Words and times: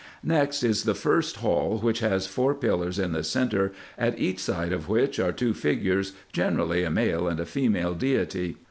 Next 0.23 0.63
is 0.63 0.85
the 0.85 0.95
first 0.95 1.35
hall, 1.35 1.77
which 1.77 1.99
has 1.99 2.25
four 2.25 2.55
pillars 2.55 2.97
in 2.97 3.11
the 3.11 3.21
centre, 3.23 3.71
at 3.99 4.17
each 4.17 4.39
side 4.39 4.73
of 4.73 4.89
which 4.89 5.19
are 5.19 5.31
two 5.31 5.53
figures, 5.53 6.13
generally 6.33 6.83
a 6.83 6.89
male 6.89 7.27
and 7.27 7.39
a 7.39 7.45
female 7.45 7.93
deity. 7.93 8.57